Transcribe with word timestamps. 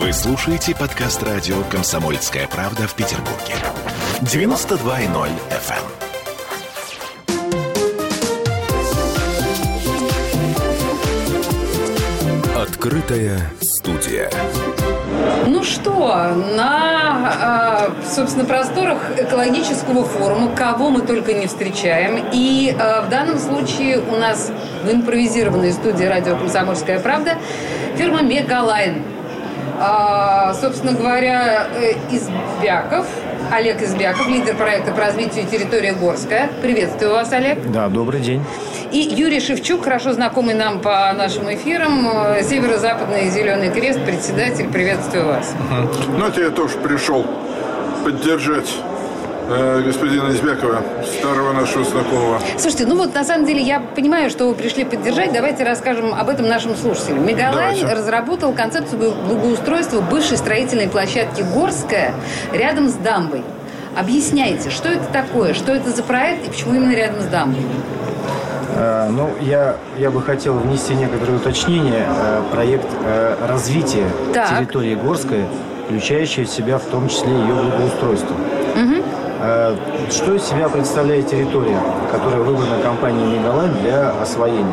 Вы 0.00 0.12
слушаете 0.12 0.76
подкаст 0.76 1.24
радио 1.24 1.56
«Комсомольская 1.64 2.46
правда» 2.46 2.86
в 2.86 2.94
Петербурге. 2.94 3.56
92.0 4.20 5.28
FM. 5.50 5.82
Открытая 12.62 13.40
студия. 13.60 14.30
Ну 15.48 15.64
что, 15.64 16.32
на, 16.56 17.90
э, 17.98 18.08
собственно, 18.08 18.44
просторах 18.44 19.18
экологического 19.18 20.04
форума, 20.04 20.54
кого 20.54 20.90
мы 20.90 21.00
только 21.00 21.32
не 21.32 21.48
встречаем. 21.48 22.24
И 22.32 22.72
э, 22.72 23.00
в 23.04 23.08
данном 23.08 23.40
случае 23.40 23.98
у 23.98 24.14
нас 24.14 24.52
в 24.84 24.92
импровизированной 24.92 25.72
студии 25.72 26.04
радио 26.04 26.36
«Комсомольская 26.36 27.00
правда» 27.00 27.36
фирма 27.96 28.22
«Мегалайн». 28.22 29.17
А, 29.80 30.54
собственно 30.54 30.92
говоря, 30.92 31.68
э, 31.74 31.92
Избяков, 32.10 33.06
Олег 33.52 33.80
Избяков, 33.82 34.28
лидер 34.28 34.56
проекта 34.56 34.92
по 34.92 35.00
развитию 35.00 35.46
территории 35.46 35.92
Горская. 35.92 36.50
Приветствую 36.60 37.12
вас, 37.12 37.32
Олег. 37.32 37.58
Да, 37.70 37.88
добрый 37.88 38.20
день. 38.20 38.44
И 38.90 38.98
Юрий 38.98 39.40
Шевчук, 39.40 39.84
хорошо 39.84 40.12
знакомый 40.14 40.54
нам 40.54 40.80
по 40.80 41.12
нашим 41.12 41.52
эфирам, 41.54 42.08
э, 42.08 42.42
Северо-Западный 42.42 43.28
Зеленый 43.30 43.70
Крест, 43.70 44.04
председатель. 44.04 44.68
Приветствую 44.68 45.26
вас. 45.26 45.54
Ну, 46.08 46.26
это 46.26 46.40
я 46.40 46.50
тоже 46.50 46.76
пришел 46.78 47.24
поддержать 48.04 48.74
господина 49.48 50.30
Избякова, 50.30 50.82
старого 51.18 51.52
нашего 51.52 51.84
знакомого. 51.84 52.40
Слушайте, 52.58 52.86
ну 52.86 52.96
вот 52.96 53.14
на 53.14 53.24
самом 53.24 53.46
деле 53.46 53.62
я 53.62 53.80
понимаю, 53.80 54.30
что 54.30 54.46
вы 54.48 54.54
пришли 54.54 54.84
поддержать. 54.84 55.32
Давайте 55.32 55.64
расскажем 55.64 56.12
об 56.14 56.28
этом 56.28 56.46
нашим 56.48 56.76
слушателям. 56.76 57.26
Мегалайн 57.26 57.52
Давайте. 57.80 57.86
разработал 57.86 58.52
концепцию 58.52 59.14
благоустройства 59.26 60.00
бывшей 60.00 60.36
строительной 60.36 60.88
площадки 60.88 61.44
Горская 61.54 62.12
рядом 62.52 62.88
с 62.88 62.94
дамбой. 62.94 63.42
Объясняйте, 63.96 64.70
что 64.70 64.88
это 64.88 65.04
такое, 65.12 65.54
что 65.54 65.72
это 65.72 65.90
за 65.90 66.02
проект 66.02 66.46
и 66.46 66.50
почему 66.50 66.74
именно 66.74 66.92
рядом 66.94 67.20
с 67.22 67.26
дамбой? 67.26 67.62
Э, 68.76 69.08
Ну, 69.10 69.30
я, 69.40 69.76
я 69.98 70.10
бы 70.10 70.22
хотел 70.22 70.54
внести 70.58 70.94
некоторые 70.94 71.36
уточнения. 71.38 72.06
Э, 72.06 72.42
Проект 72.52 72.86
э, 73.04 73.36
развития 73.48 74.04
Так. 74.34 74.50
территории 74.50 74.94
Горской, 74.94 75.44
включающий 75.86 76.44
в 76.44 76.48
себя 76.50 76.78
в 76.78 76.84
том 76.84 77.08
числе 77.08 77.30
ее 77.32 77.54
благоустройство. 77.54 78.36
Э, 78.76 79.02
Что 79.38 80.34
из 80.34 80.42
себя 80.42 80.68
представляет 80.68 81.28
территория, 81.28 81.80
которая 82.10 82.40
выбрана 82.40 82.82
компанией 82.82 83.38
«Мегалайн» 83.38 83.72
для 83.82 84.10
освоения? 84.20 84.64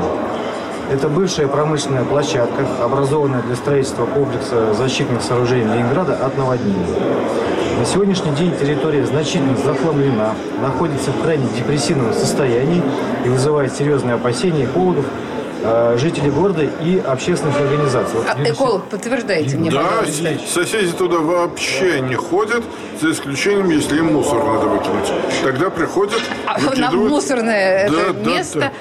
Это 0.92 1.08
бывшая 1.08 1.48
промышленная 1.48 2.04
площадка, 2.04 2.66
образованная 2.84 3.44
для 3.44 3.56
строительства 3.56 4.08
комплекса 4.08 4.74
защитных 4.74 5.22
сооружений 5.22 5.72
Ленинграда 5.72 6.16
от 6.16 6.36
наводнений. 6.38 6.96
На 7.78 7.86
сегодняшний 7.86 8.32
день 8.32 8.54
территория 8.58 9.06
значительно 9.06 9.56
захламлена, 9.58 10.34
находится 10.62 11.12
в 11.12 11.22
крайне 11.22 11.48
депрессивном 11.58 12.14
состоянии 12.14 12.82
и 13.24 13.30
вызывает 13.30 13.74
серьезные 13.74 14.16
опасения 14.16 14.64
и 14.64 14.68
поводов 14.68 15.06
э, 15.06 15.35
жителей 15.98 16.30
города 16.32 16.64
и 16.64 17.00
общественных 17.00 17.60
организаций. 17.60 18.18
Вот 18.20 18.28
А, 18.30 18.44
эколог, 18.50 18.84
подтверждайте 18.86 19.58
мне, 19.58 19.72
Да, 19.72 20.04
соседи 20.48 20.92
туда 20.92 21.18
вообще 21.20 22.02
не 22.02 22.16
ходят, 22.16 22.64
за 23.02 23.12
исключением, 23.12 23.70
если 23.70 23.98
им 23.98 24.14
мусор 24.14 24.44
надо 24.44 24.68
выкинуть. 24.68 25.12
Тогда 25.44 25.70
приходят, 25.70 26.22
А 26.46 26.58
Нам 26.60 26.70
выкидывают. 26.70 27.10
мусорное 27.12 27.90
Да, 27.90 28.02
это 28.02 28.14
да, 28.14 28.30
место, 28.30 28.72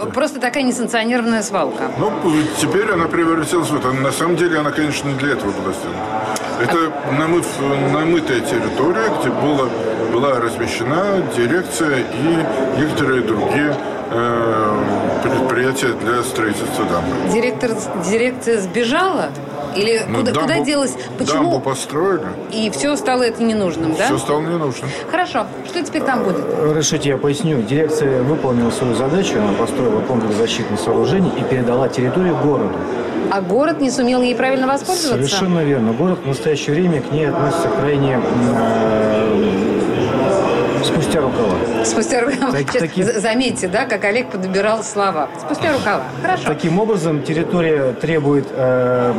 да. 0.00 0.06
просто 0.06 0.40
такая 0.40 0.62
несанкционированная 0.64 1.42
свалка. 1.42 1.90
Ну, 1.98 2.12
теперь 2.60 2.90
она 2.90 3.06
превратилась 3.06 3.68
в 3.70 3.76
это. 3.76 3.92
На 3.92 4.12
самом 4.12 4.36
деле 4.36 4.58
она, 4.58 4.70
конечно, 4.70 5.08
не 5.08 5.14
для 5.14 5.32
этого 5.32 5.50
была 5.52 5.72
сделана. 5.72 6.22
Это 6.60 6.92
намыв, 7.18 7.46
намытая 7.92 8.40
территория, 8.40 9.08
где 9.20 9.30
было, 9.30 9.68
была 10.12 10.38
размещена 10.40 11.22
дирекция 11.36 11.98
и 12.00 12.80
некоторые 12.80 13.22
другие 13.22 13.74
э, 14.14 14.82
предприятия 15.22 15.88
для 16.04 16.22
строительства 16.22 16.84
дамбы. 16.84 17.10
Директор, 17.32 17.70
дирекция 18.08 18.60
сбежала? 18.60 19.30
Или 19.74 20.02
Ну, 20.06 20.18
куда, 20.18 20.32
куда 20.32 20.54
дамбу- 20.56 20.64
делась? 20.66 20.90
Дамбу 20.92 21.18
Почему? 21.18 21.60
построили, 21.60 22.26
И 22.52 22.68
все 22.70 22.94
стало 22.96 23.22
это 23.22 23.42
ненужным, 23.42 23.94
да? 23.96 24.04
все 24.06 24.18
стало 24.18 24.40
не 24.42 24.58
нужно. 24.58 24.86
Хорошо. 25.10 25.46
Что 25.66 25.82
теперь 25.82 26.02
там 26.02 26.24
будет? 26.24 26.44
Разрешите, 26.62 27.08
я 27.10 27.16
поясню. 27.16 27.62
Дирекция 27.62 28.22
выполнила 28.22 28.70
свою 28.70 28.94
задачу, 28.94 29.38
она 29.38 29.52
построила 29.54 30.00
комплекс 30.00 30.34
защитных 30.36 30.78
сооружений 30.78 31.32
и 31.38 31.42
передала 31.44 31.88
территорию 31.88 32.36
городу. 32.36 32.74
А 33.30 33.40
город 33.40 33.80
не 33.80 33.90
сумел 33.90 34.20
ей 34.20 34.34
правильно 34.34 34.66
воспользоваться? 34.66 35.26
Совершенно 35.26 35.60
верно. 35.60 35.92
Город 35.94 36.18
в 36.22 36.26
настоящее 36.28 36.74
время 36.74 37.00
к 37.00 37.10
ней 37.10 37.30
относится 37.30 37.68
крайне 37.80 38.20
э, 38.20 39.91
спустя 40.84 41.20
рукава. 41.20 41.54
Спустя 41.84 42.20
рукава. 42.20 42.52
Так- 42.52 42.72
таки- 42.72 43.02
за- 43.02 43.20
Заметьте, 43.20 43.68
да, 43.68 43.84
как 43.86 44.04
Олег 44.04 44.28
подбирал 44.30 44.82
слова. 44.82 45.28
Спустя 45.40 45.72
рукава. 45.72 46.02
Хорошо. 46.22 46.44
Таким 46.46 46.78
образом, 46.80 47.22
территория 47.22 47.92
требует 47.92 48.46
э, 48.50 49.12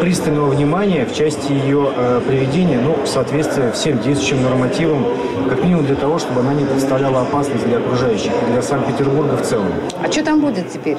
пристального 0.00 0.48
внимания 0.50 1.04
в 1.06 1.14
части 1.14 1.52
ее 1.52 1.90
э, 1.96 2.20
приведения 2.26 2.78
ну, 2.80 2.96
в 3.02 3.06
соответствии 3.06 3.70
всем 3.72 3.98
действующим 4.00 4.42
нормативам, 4.42 5.04
как 5.48 5.62
минимум 5.62 5.86
для 5.86 5.96
того, 5.96 6.18
чтобы 6.18 6.40
она 6.40 6.54
не 6.54 6.64
представляла 6.64 7.22
опасность 7.22 7.66
для 7.66 7.78
окружающих 7.78 8.32
и 8.48 8.52
для 8.52 8.62
Санкт-Петербурга 8.62 9.36
в 9.36 9.42
целом. 9.42 9.68
А 10.02 10.10
что 10.10 10.24
там 10.24 10.40
будет 10.40 10.70
теперь? 10.72 10.96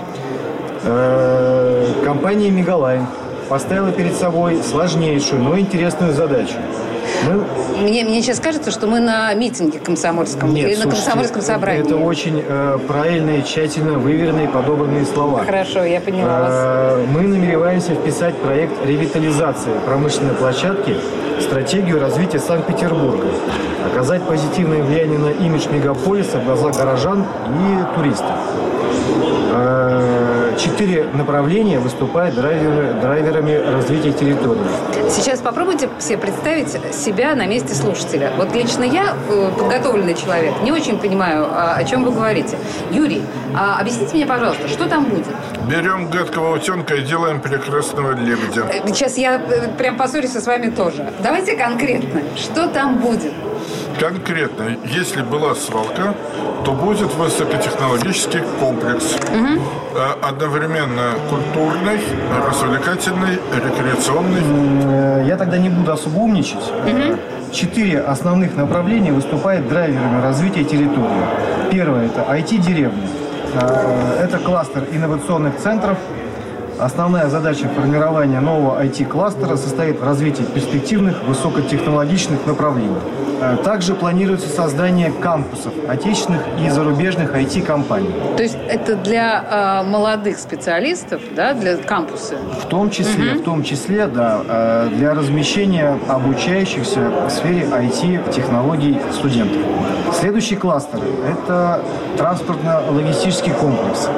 Э, 0.84 1.86
Компания 2.06 2.50
«Мегалайн» 2.50 3.06
поставила 3.50 3.92
перед 3.92 4.16
собой 4.16 4.60
сложнейшую, 4.64 5.42
но 5.42 5.58
интересную 5.58 6.14
задачу. 6.14 6.54
Мы 7.26 7.82
Мне, 7.84 8.04
мне 8.04 8.22
сейчас 8.22 8.40
кажется, 8.40 8.72
что 8.72 8.88
мы 8.88 9.00
на 9.00 9.34
митинге 9.34 9.80
комсомольском 9.80 10.54
Нет, 10.54 10.68
или 10.70 10.76
на 10.76 10.84
слушайте, 10.84 11.04
комсомольском 11.06 11.42
собрании. 11.42 11.82
Это 11.84 11.98
очень 11.98 12.44
э, 12.46 12.80
правильные, 12.88 13.44
тщательно 13.44 13.98
выверенные, 13.98 14.48
подобранные 14.48 15.06
слова. 15.06 15.44
Хорошо, 15.46 15.84
я 15.84 16.02
поняла 16.02 16.40
вас. 16.40 16.50
Э, 16.52 17.06
Мы 17.12 17.22
намереваемся 17.22 17.94
вписать 17.94 18.36
проект 18.38 18.74
ревитализации 18.86 19.72
промышленной 19.86 20.34
площадки 20.34 20.96
стратегию 21.42 22.00
развития 22.00 22.40
Санкт-Петербурга, 22.40 23.28
оказать 23.92 24.24
позитивное 24.24 24.84
влияние 24.84 25.20
на 25.20 25.30
имидж 25.30 25.68
мегаполиса 25.70 26.40
в 26.40 26.46
глазах 26.46 26.76
горожан 26.78 27.24
и 27.24 27.96
туристов. 27.96 28.36
Э, 29.54 30.04
Четыре 30.58 31.06
направления 31.14 31.78
выступают 31.80 32.36
драйверы- 32.36 33.00
драйверами 33.00 33.54
развития 33.76 34.12
территории. 34.12 34.60
Сейчас 35.08 35.40
попробуйте 35.40 35.88
себе 36.00 36.18
представить 36.18 36.70
себя 36.96 37.36
на 37.36 37.46
месте 37.46 37.76
слушателя. 37.76 38.32
Вот 38.38 38.56
лично 38.56 38.84
я, 38.84 39.14
э, 39.30 39.52
подготовленный 39.56 40.16
человек, 40.16 40.54
не 40.64 40.72
очень 40.72 40.98
понимаю, 40.98 41.46
а, 41.52 41.76
о 41.76 41.84
чем 41.84 42.04
вы 42.04 42.12
говорите. 42.12 42.58
Юрий, 42.90 43.22
а 43.56 43.80
объясните 43.80 44.16
мне, 44.16 44.26
пожалуйста, 44.26 44.68
что 44.68 44.90
там 44.90 45.04
будет? 45.06 45.28
Берем 45.70 46.08
гадкого 46.10 46.56
утенка 46.56 46.96
и 46.96 47.04
делаем 47.04 47.40
прекрасного 47.40 48.14
лебедя. 48.16 48.64
Э, 48.74 48.88
Сейчас 48.88 49.16
я 49.20 49.40
прям 49.78 49.96
поссорюсь 49.96 50.32
со 50.32 50.42
вами 50.50 50.72
тоже. 50.72 51.08
Давайте 51.28 51.58
конкретно, 51.58 52.22
что 52.38 52.68
там 52.70 53.00
будет? 53.00 53.34
Конкретно, 54.00 54.78
если 54.86 55.22
была 55.24 55.56
свалка, 55.56 56.14
то 56.64 56.72
будет 56.72 57.14
высокотехнологический 57.16 58.40
комплекс. 58.62 59.18
Э, 59.30 60.14
Одновременно 60.22 61.16
культурный, 61.30 62.00
развлекательный, 62.48 63.40
рекреационный. 63.54 64.42
Э, 64.86 65.26
Я 65.28 65.36
тогда 65.36 65.58
не 65.58 65.68
буду 65.68 65.92
особо 65.92 66.20
умничать. 66.20 66.64
Четыре 67.52 68.00
основных 68.00 68.56
направления 68.56 69.12
выступают 69.12 69.68
драйверами 69.68 70.22
развития 70.22 70.64
территории. 70.64 71.26
Первое– 71.70 72.06
это 72.06 72.22
IT-деревня. 72.22 73.06
Э, 73.54 74.24
Это 74.24 74.38
кластер 74.38 74.86
инновационных 74.94 75.58
центров. 75.58 75.98
Основная 76.80 77.28
задача 77.28 77.68
формирования 77.70 78.40
нового 78.40 78.84
IT-кластера 78.84 79.56
состоит 79.58 80.00
в 80.00 80.04
развитии 80.04 80.44
перспективных 80.44 81.24
высокотехнологичных 81.24 82.46
направлений. 82.46 82.98
Э, 83.42 83.58
Также 83.64 83.96
планируется 83.96 84.48
создание 84.48 85.12
кампусов 85.12 85.74
отечественных 85.88 86.42
и 86.60 86.70
зарубежных 86.70 87.34
IT-компаний. 87.36 88.12
То 88.36 88.44
есть 88.44 88.58
это 88.68 88.96
для 88.96 89.82
э, 89.84 89.90
молодых 89.90 90.38
специалистов, 90.38 91.22
да, 91.36 91.54
для 91.54 91.78
кампуса? 91.78 92.36
В 92.62 92.68
том 92.68 92.92
числе, 92.92 93.34
в 93.34 93.44
том 93.44 93.64
числе, 93.64 94.06
да, 94.06 94.42
э, 94.48 94.90
для 94.94 95.16
размещения 95.16 95.98
обучающихся 96.08 97.12
в 97.28 97.30
сфере 97.32 97.68
IT-технологий 97.72 98.98
студентов. 99.12 99.62
Следующий 100.14 100.56
кластер– 100.56 101.00
это 101.28 101.82
транспортно-логистический 102.18 103.52
комплекс. 103.52 104.10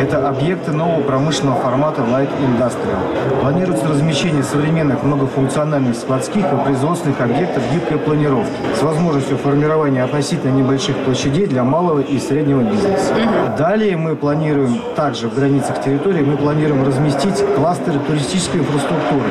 Это 0.00 0.28
объекты 0.28 0.72
нового 0.72 1.02
промышленного 1.02 1.60
формата 1.60 2.02
Light 2.06 2.28
Industrial. 2.40 3.40
Планируется 3.40 3.88
размещение 3.88 4.42
современных 4.42 5.02
многофункциональных 5.02 5.96
складских 5.96 6.44
и 6.44 6.64
производственных 6.64 7.20
объектов 7.20 7.62
гибкой 7.72 7.98
планировки 7.98 8.52
с 8.78 8.82
возможностью 8.82 9.38
формирования 9.38 10.04
относительно 10.04 10.52
небольших 10.52 10.96
площадей 11.04 11.46
для 11.46 11.64
малого 11.64 12.00
и 12.00 12.18
среднего 12.18 12.62
бизнеса. 12.62 13.14
Далее 13.58 13.96
мы 13.96 14.14
планируем, 14.14 14.80
также 14.94 15.28
в 15.28 15.34
границах 15.34 15.82
территории, 15.82 16.22
мы 16.22 16.36
планируем 16.36 16.84
разместить 16.86 17.44
кластеры 17.56 17.98
туристической 18.00 18.60
инфраструктуры 18.60 19.28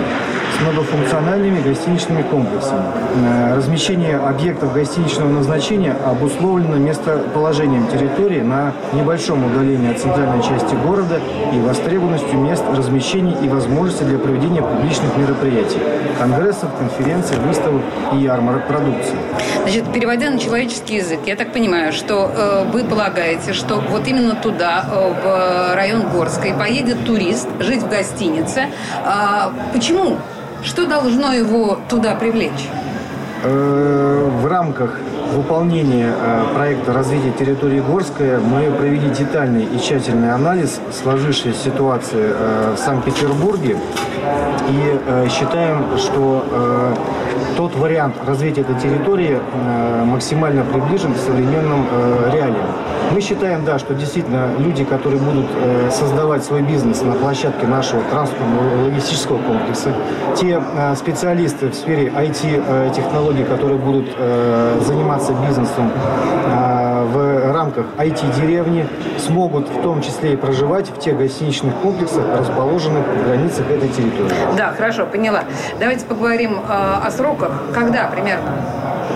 с 0.55 0.61
многофункциональными 0.61 1.61
гостиничными 1.61 2.21
комплексами. 2.23 2.83
Э, 3.15 3.55
размещение 3.55 4.17
объектов 4.17 4.73
гостиничного 4.73 5.29
назначения 5.29 5.95
обусловлено 6.05 6.77
местоположением 6.77 7.87
территории 7.87 8.41
на 8.41 8.73
небольшом 8.93 9.45
удалении 9.45 9.91
от 9.91 9.99
центральной 9.99 10.41
части 10.43 10.75
города 10.75 11.19
и 11.53 11.59
востребованностью 11.59 12.39
мест 12.39 12.63
размещений 12.75 13.35
и 13.43 13.47
возможности 13.49 14.03
для 14.03 14.17
проведения 14.17 14.61
публичных 14.61 15.17
мероприятий, 15.17 15.79
конгрессов, 16.19 16.69
конференций, 16.77 17.37
выставок 17.39 17.81
и 18.13 18.17
ярмарок 18.17 18.67
продукции. 18.67 19.15
Значит, 19.63 19.91
переводя 19.91 20.29
на 20.29 20.39
человеческий 20.39 20.97
язык, 20.97 21.19
я 21.25 21.35
так 21.35 21.51
понимаю, 21.51 21.91
что 21.91 22.31
э, 22.33 22.65
вы 22.71 22.83
полагаете, 22.83 23.53
что 23.53 23.75
вот 23.89 24.07
именно 24.07 24.35
туда, 24.35 24.85
э, 24.89 25.13
в 25.23 25.75
район 25.75 26.03
Горской, 26.13 26.53
поедет 26.53 27.03
турист 27.05 27.47
жить 27.59 27.83
в 27.83 27.89
гостинице. 27.89 28.67
А, 29.03 29.51
почему? 29.73 30.17
Что 30.65 30.87
должно 30.87 31.31
его 31.31 31.77
туда 31.87 32.15
привлечь? 32.15 32.67
Э, 33.43 34.29
в 34.41 34.47
рамках 34.47 34.99
выполнения 35.35 36.11
э, 36.11 36.43
проекта 36.55 36.91
развития 36.91 37.31
территории 37.37 37.81
Горская 37.81 38.39
мы 38.39 38.71
провели 38.71 39.09
детальный 39.09 39.63
и 39.63 39.79
тщательный 39.79 40.33
анализ 40.33 40.81
сложившейся 40.91 41.53
ситуации 41.53 42.33
э, 42.33 42.73
в 42.75 42.79
Санкт-Петербурге 42.79 43.77
и 44.67 45.29
считаем, 45.29 45.85
что 45.97 46.43
тот 47.55 47.75
вариант 47.75 48.15
развития 48.25 48.61
этой 48.61 48.79
территории 48.79 49.39
максимально 50.05 50.63
приближен 50.63 51.13
к 51.13 51.17
современным 51.17 51.85
реалиям. 52.33 52.65
Мы 53.11 53.21
считаем, 53.21 53.63
да, 53.65 53.79
что 53.79 53.93
действительно 53.93 54.49
люди, 54.57 54.83
которые 54.83 55.21
будут 55.21 55.45
э, 55.55 55.89
создавать 55.91 56.43
свой 56.43 56.61
бизнес 56.61 57.01
на 57.01 57.13
площадке 57.13 57.67
нашего 57.67 58.01
транспортного 58.03 58.85
логистического 58.85 59.37
комплекса, 59.41 59.93
те 60.35 60.61
э, 60.61 60.95
специалисты 60.95 61.69
в 61.69 61.75
сфере 61.75 62.07
IT-технологий, 62.07 63.43
э, 63.43 63.45
которые 63.45 63.77
будут 63.77 64.05
заниматься 64.85 65.33
бизнесом 65.47 65.91
в 67.11 67.53
рамках 67.53 67.85
IT-деревни, 67.97 68.87
смогут 69.19 69.67
в 69.69 69.81
том 69.81 70.01
числе 70.01 70.33
и 70.33 70.35
проживать 70.35 70.89
в 70.89 70.99
тех 70.99 71.17
гостиничных 71.17 71.73
комплексах, 71.75 72.23
расположенных 72.37 73.05
в 73.05 73.27
границах 73.27 73.69
этой 73.69 73.89
территории. 73.89 74.35
Да, 74.57 74.73
хорошо, 74.73 75.05
поняла. 75.05 75.43
Давайте 75.79 76.05
поговорим 76.05 76.59
о 76.67 77.09
сроках. 77.11 77.51
Когда 77.73 78.07
примерно? 78.07 78.51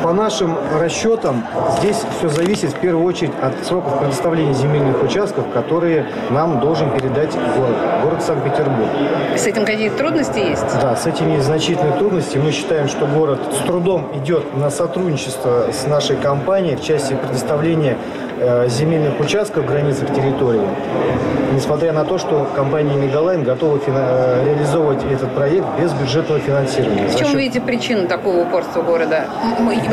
По 0.04 0.14
нашим 0.14 0.56
расчетам, 0.80 1.46
здесь 1.78 1.98
все 2.18 2.30
зависит 2.30 2.72
в 2.72 2.80
первую 2.80 3.06
очередь 3.06 3.32
от 3.42 3.54
сроков 3.66 4.00
предоставления 4.00 4.54
земельных 4.54 5.04
участков, 5.04 5.46
которые 5.54 6.06
нам 6.30 6.60
должен 6.60 6.90
передать 6.92 7.34
город, 7.58 7.76
город 8.04 8.22
Санкт-Петербург. 8.24 8.90
С 9.36 9.46
этим 9.46 9.66
какие-то 9.66 9.98
трудности 9.98 10.40
есть? 10.40 10.82
Да, 10.82 10.96
с 10.96 11.06
этими 11.06 11.32
есть 11.32 11.46
значительные 11.46 11.98
трудности. 11.98 12.38
Мы 12.38 12.52
считаем, 12.52 12.88
что 12.88 13.06
город 13.06 13.40
с 13.52 13.66
трудом 13.66 14.10
идет 14.16 14.56
на 14.56 14.70
сотрудничество 14.70 15.66
с 15.72 15.86
нашей 15.88 16.16
компанией 16.16 16.76
в 16.76 16.84
части 16.84 17.14
предоставления 17.14 17.98
Э, 18.42 18.70
земельных 18.70 19.20
участков 19.20 19.66
в 19.66 19.68
границах 19.68 20.14
территории, 20.16 20.62
несмотря 21.52 21.92
на 21.92 22.06
то, 22.06 22.18
что 22.18 22.48
компания 22.56 22.96
«Мегалайн» 22.96 23.44
готова 23.44 23.82
э, 23.86 24.46
реализовывать 24.46 24.99
проект 25.40 25.66
без 25.80 25.94
бюджетного 25.94 26.42
финансирования. 26.42 27.08
В 27.08 27.16
чем 27.16 27.28
счет... 27.28 27.36
вы 27.36 27.42
видите 27.44 27.62
причину 27.62 28.08
такого 28.08 28.42
упорства 28.42 28.82
города? 28.82 29.26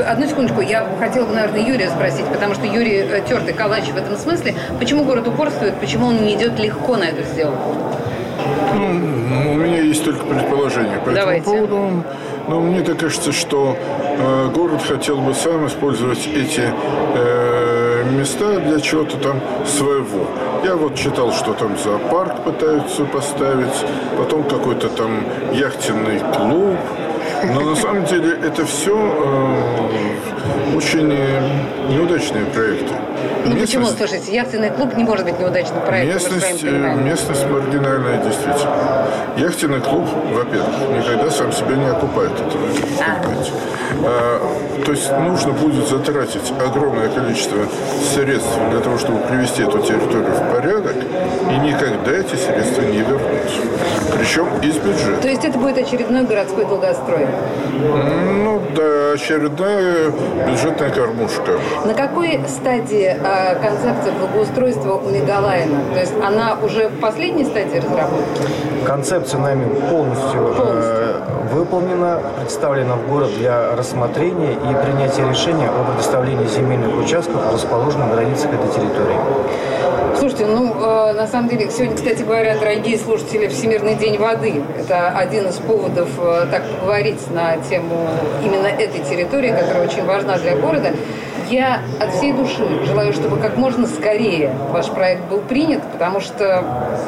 Одну 0.08 0.26
секундочку, 0.26 0.60
я 0.60 0.84
хотела 0.98 1.24
бы, 1.24 1.34
наверное, 1.34 1.60
Юрия 1.60 1.88
спросить, 1.88 2.26
потому 2.26 2.54
что 2.54 2.66
Юрий 2.66 3.06
э, 3.08 3.22
тертый 3.28 3.54
калач 3.54 3.84
в 3.84 3.96
этом 3.96 4.16
смысле. 4.16 4.56
Почему 4.80 5.04
город 5.04 5.28
упорствует, 5.28 5.74
почему 5.76 6.08
он 6.08 6.24
не 6.24 6.34
идет 6.34 6.58
легко 6.58 6.96
на 6.96 7.04
эту 7.04 7.22
сделку? 7.22 7.76
Ну, 8.74 9.52
у 9.52 9.54
меня 9.54 9.80
есть 9.80 10.04
только 10.04 10.24
предположение 10.24 10.98
по 10.98 11.12
Давайте. 11.12 11.42
этому 11.42 11.68
поводу. 11.68 12.04
Но 12.48 12.60
мне 12.60 12.80
так 12.80 12.98
кажется, 12.98 13.32
что 13.32 13.76
э, 14.18 14.48
город 14.52 14.82
хотел 14.82 15.18
бы 15.18 15.32
сам 15.32 15.66
использовать 15.68 16.26
эти 16.26 16.62
э, 17.14 17.65
места 18.10 18.60
для 18.60 18.80
чего-то 18.80 19.16
там 19.18 19.40
своего. 19.66 20.26
Я 20.64 20.76
вот 20.76 20.94
читал, 20.94 21.32
что 21.32 21.54
там 21.54 21.76
зоопарк 21.78 22.44
пытаются 22.44 23.04
поставить, 23.04 23.84
потом 24.18 24.44
какой-то 24.44 24.88
там 24.88 25.24
яхтенный 25.52 26.20
клуб. 26.34 26.76
Но 27.52 27.60
на 27.60 27.76
самом 27.76 28.04
деле 28.04 28.38
это 28.42 28.64
все 28.66 28.96
э, 28.96 30.76
очень 30.76 31.08
неудачные 31.88 32.44
проекты. 32.46 32.94
Ну 33.44 33.54
местность, 33.54 33.74
почему? 33.74 33.86
Слушайте, 33.96 34.34
яхтенный 34.34 34.70
клуб 34.70 34.96
не 34.96 35.04
может 35.04 35.24
быть 35.24 35.38
неудачным 35.38 35.80
проектом. 35.82 36.14
Местность, 36.14 36.64
э, 36.64 36.94
местность 36.96 37.46
маргинальная, 37.46 38.22
действительно. 38.24 39.06
Яхтенный 39.36 39.80
клуб, 39.80 40.06
во-первых, 40.32 40.68
никогда 40.98 41.30
сам 41.30 41.52
себя 41.52 41.76
не 41.76 41.86
окупает. 41.86 42.32
Это 42.32 42.58
а. 43.00 43.22
А, 44.04 44.82
то 44.84 44.92
есть 44.92 45.10
нужно 45.12 45.52
будет 45.52 45.88
затратить 45.88 46.52
огромное 46.60 47.08
количество 47.08 47.58
средств 48.12 48.58
для 48.70 48.80
того, 48.80 48.98
чтобы 48.98 49.18
привести 49.20 49.62
эту 49.62 49.78
территорию 49.78 50.32
в 50.32 50.52
порядок, 50.52 50.96
и 51.50 51.58
никогда 51.58 52.12
эти 52.12 52.34
средства 52.34 52.82
не 52.82 52.98
вернуть. 52.98 54.05
Причем 54.18 54.46
из 54.62 54.76
бюджета. 54.76 55.22
То 55.22 55.28
есть 55.28 55.44
это 55.44 55.58
будет 55.58 55.78
очередной 55.78 56.24
городской 56.24 56.64
долгострой? 56.64 57.26
Ну 58.44 58.62
да, 58.74 59.12
очередная 59.12 60.10
бюджетная 60.48 60.90
кормушка. 60.90 61.52
На 61.84 61.94
какой 61.94 62.40
стадии 62.48 63.16
э, 63.18 63.54
концепция 63.60 64.12
благоустройства 64.12 64.94
у 64.94 65.10
Мегалайна? 65.10 65.80
То 65.92 66.00
есть 66.00 66.14
она 66.24 66.56
уже 66.62 66.88
в 66.88 67.00
последней 67.00 67.44
стадии 67.44 67.78
разработки? 67.78 68.42
Концепция 68.86 69.40
нами 69.40 69.68
полностью, 69.90 70.54
полностью. 70.54 70.94
Э, 70.94 71.36
выполнена, 71.52 72.20
представлена 72.40 72.96
в 72.96 73.08
город 73.08 73.30
для 73.38 73.74
рассмотрения 73.76 74.52
и 74.52 74.84
принятия 74.84 75.28
решения 75.28 75.68
о 75.68 75.84
предоставлении 75.90 76.46
земельных 76.46 76.96
участков, 76.98 77.52
расположенных 77.52 78.08
в 78.08 78.12
границах 78.14 78.52
этой 78.52 78.68
территории. 78.68 79.18
Слушайте, 80.18 80.46
ну, 80.46 80.74
э, 80.80 80.95
на 81.16 81.26
самом 81.26 81.48
деле, 81.48 81.70
сегодня, 81.70 81.96
кстати 81.96 82.22
говоря, 82.22 82.58
дорогие 82.58 82.98
слушатели, 82.98 83.48
Всемирный 83.48 83.94
день 83.94 84.18
воды. 84.18 84.62
Это 84.78 85.08
один 85.08 85.48
из 85.48 85.56
поводов 85.56 86.10
э, 86.18 86.46
так 86.50 86.62
поговорить 86.78 87.30
на 87.30 87.56
тему 87.56 88.06
именно 88.44 88.66
этой 88.66 89.00
территории, 89.02 89.48
которая 89.48 89.88
очень 89.88 90.04
важна 90.04 90.36
для 90.36 90.56
города. 90.56 90.92
Я 91.48 91.80
от 92.00 92.12
всей 92.14 92.32
души 92.32 92.64
желаю, 92.86 93.12
чтобы 93.12 93.36
как 93.36 93.56
можно 93.56 93.86
скорее 93.86 94.50
ваш 94.70 94.88
проект 94.90 95.24
был 95.24 95.38
принят, 95.38 95.82
потому 95.92 96.20
что, 96.20 96.64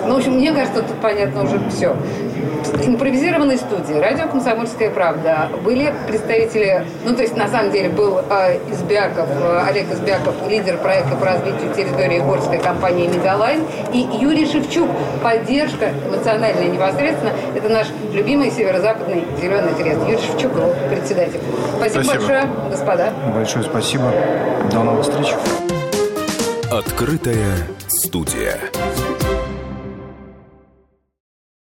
ну, 0.07 0.15
в 0.15 0.19
общем, 0.19 0.35
мне 0.35 0.53
кажется, 0.53 0.83
тут 0.83 0.97
понятно 1.01 1.43
уже 1.43 1.61
все. 1.71 1.97
Импровизированной 2.85 3.57
студии 3.57 3.95
«Радио 3.95 4.29
Комсомольская 4.29 4.91
правда» 4.91 5.49
были 5.65 5.93
представители, 6.07 6.85
ну, 7.05 7.15
то 7.15 7.23
есть, 7.23 7.37
на 7.37 7.49
самом 7.49 7.71
деле, 7.71 7.89
был 7.89 8.19
э, 8.19 8.59
Избяков, 8.71 9.29
э, 9.31 9.65
Олег 9.69 9.91
Избяков, 9.91 10.35
лидер 10.49 10.77
проекта 10.77 11.17
по 11.17 11.27
развитию 11.27 11.73
территории 11.75 12.21
Горской 12.21 12.59
компании 12.59 13.09
«Мегалайн», 13.09 13.65
и 13.93 14.07
Юрий 14.21 14.47
Шевчук, 14.47 14.89
поддержка 15.23 15.91
эмоциональная 16.07 16.69
непосредственно. 16.69 17.33
Это 17.55 17.69
наш 17.69 17.87
любимый 18.13 18.51
северо-западный 18.51 19.25
«Зеленый 19.41 19.75
крест». 19.75 20.01
Юрий 20.07 20.19
Шевчук, 20.19 20.53
его 20.53 20.75
председатель. 20.91 21.41
Спасибо, 21.77 22.03
спасибо 22.03 22.15
большое, 22.15 22.43
господа. 22.71 23.13
Большое 23.35 23.65
спасибо. 23.65 24.13
До 24.71 24.83
новых 24.83 25.03
встреч. 25.03 25.35
Открытая 26.71 27.57
студия. 27.89 28.59